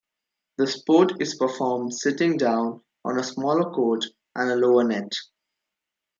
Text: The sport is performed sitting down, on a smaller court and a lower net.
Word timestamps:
The 0.57 0.65
sport 0.65 1.21
is 1.21 1.35
performed 1.35 1.93
sitting 1.93 2.35
down, 2.35 2.81
on 3.05 3.19
a 3.19 3.23
smaller 3.23 3.69
court 3.69 4.03
and 4.35 4.49
a 4.49 4.55
lower 4.55 4.83
net. 4.83 5.13